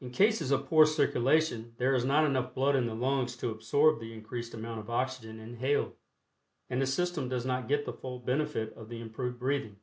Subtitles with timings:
[0.00, 4.00] In cases of poor circulation there is not enough blood in the lungs to absorb
[4.00, 5.94] the increased amount of oxygen inhaled,
[6.68, 9.76] and the system does not get the full benefit of the improved breathing.